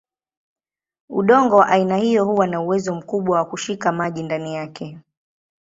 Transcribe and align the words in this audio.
Udongo 1.09 1.55
wa 1.55 1.67
aina 1.67 1.97
hiyo 1.97 2.25
huwa 2.25 2.47
na 2.47 2.61
uwezo 2.61 2.95
mkubwa 2.95 3.37
wa 3.37 3.45
kushika 3.45 3.91
maji 3.91 4.23
ndani 4.23 4.55
yake. 4.55 4.97